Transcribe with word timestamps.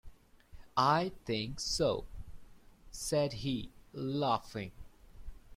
"I 0.75 1.11
think 1.25 1.59
so," 1.59 2.05
said 2.91 3.33
he, 3.33 3.69
laughing. 3.93 4.71